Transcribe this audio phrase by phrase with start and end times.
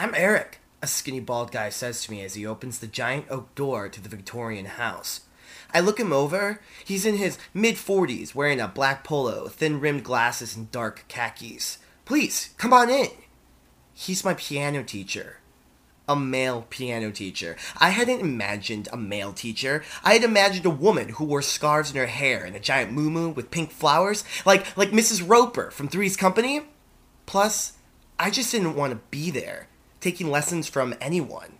[0.00, 3.54] I'm Eric, a skinny bald guy says to me as he opens the giant oak
[3.54, 5.26] door to the Victorian house.
[5.74, 6.62] I look him over.
[6.82, 11.80] He's in his mid 40s, wearing a black polo, thin rimmed glasses, and dark khakis.
[12.06, 13.10] Please, come on in.
[13.92, 15.40] He's my piano teacher.
[16.08, 17.58] A male piano teacher.
[17.76, 19.84] I hadn't imagined a male teacher.
[20.02, 23.28] I had imagined a woman who wore scarves in her hair and a giant moo
[23.28, 25.28] with pink flowers, like like Mrs.
[25.28, 26.62] Roper from Three's Company.
[27.26, 27.74] Plus,
[28.18, 29.68] I just didn't want to be there,
[30.00, 31.54] taking lessons from anyone.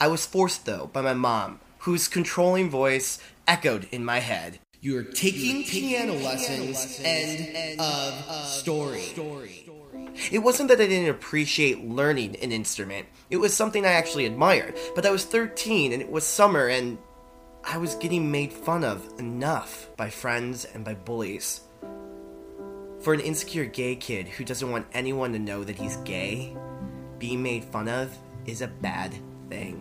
[0.00, 4.58] I was forced though by my mom, whose controlling voice echoed in my head.
[4.80, 7.00] You're taking piano lessons.
[7.04, 9.14] End of uh, story.
[10.30, 13.06] It wasn't that I didn't appreciate learning an instrument.
[13.30, 14.76] It was something I actually admired.
[14.94, 16.98] But I was 13 and it was summer and
[17.64, 21.60] I was getting made fun of enough by friends and by bullies.
[23.00, 26.56] For an insecure gay kid who doesn't want anyone to know that he's gay,
[27.22, 29.14] being made fun of is a bad
[29.48, 29.80] thing.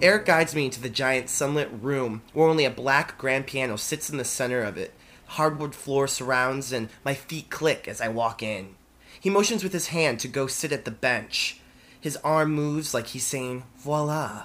[0.00, 4.08] Eric guides me into the giant sunlit room where only a black grand piano sits
[4.08, 4.94] in the center of it.
[5.30, 8.76] Hardwood floor surrounds, and my feet click as I walk in.
[9.18, 11.58] He motions with his hand to go sit at the bench.
[12.00, 14.44] His arm moves like he's saying, Voila.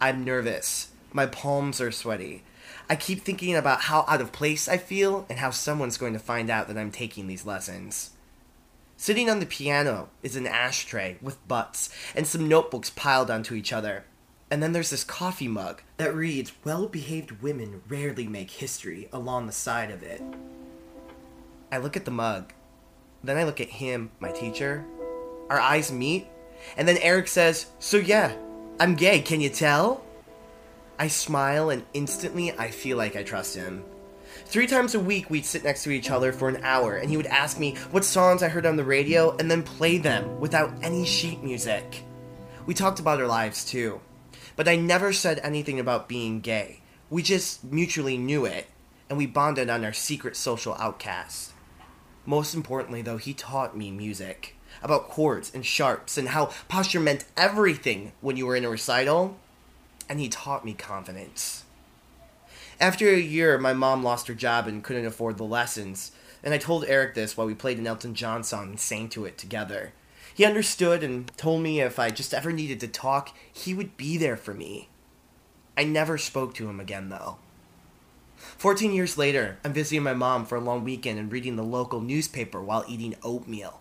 [0.00, 0.88] I'm nervous.
[1.12, 2.42] My palms are sweaty.
[2.90, 6.18] I keep thinking about how out of place I feel and how someone's going to
[6.18, 8.10] find out that I'm taking these lessons.
[9.00, 13.72] Sitting on the piano is an ashtray with butts and some notebooks piled onto each
[13.72, 14.02] other.
[14.50, 19.46] And then there's this coffee mug that reads, Well behaved women rarely make history along
[19.46, 20.20] the side of it.
[21.70, 22.52] I look at the mug.
[23.22, 24.84] Then I look at him, my teacher.
[25.48, 26.26] Our eyes meet.
[26.76, 28.34] And then Eric says, So yeah,
[28.80, 30.04] I'm gay, can you tell?
[30.98, 33.84] I smile and instantly I feel like I trust him.
[34.46, 37.16] Three times a week, we'd sit next to each other for an hour, and he
[37.16, 40.72] would ask me what songs I heard on the radio and then play them without
[40.82, 42.04] any sheet music.
[42.66, 44.00] We talked about our lives too
[44.58, 46.80] but I never said anything about being gay.
[47.10, 48.66] We just mutually knew it,
[49.08, 51.52] and we bonded on our secret social outcasts.
[52.26, 57.24] Most importantly, though, he taught me music about chords and sharps and how posture meant
[57.36, 59.38] everything when you were in a recital,
[60.08, 61.62] and he taught me confidence.
[62.80, 66.12] After a year, my mom lost her job and couldn't afford the lessons,
[66.44, 69.24] and I told Eric this while we played an Elton John song and sang to
[69.24, 69.92] it together.
[70.32, 74.16] He understood and told me if I just ever needed to talk, he would be
[74.16, 74.88] there for me.
[75.76, 77.38] I never spoke to him again, though.
[78.36, 82.00] 14 years later, I'm visiting my mom for a long weekend and reading the local
[82.00, 83.80] newspaper while eating oatmeal.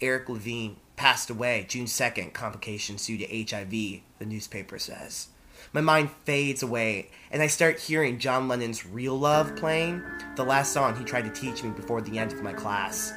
[0.00, 5.28] Eric Levine passed away June 2nd, complications due to HIV, the newspaper says.
[5.72, 10.02] My mind fades away, and I start hearing John Lennon's Real Love playing,
[10.36, 13.12] the last song he tried to teach me before the end of my class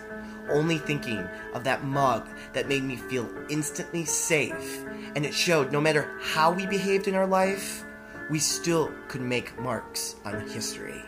[0.50, 4.86] only thinking of that mug that made me feel instantly safe.
[5.16, 7.84] And it showed no matter how we behaved in our life,
[8.30, 11.02] we still could make marks on history.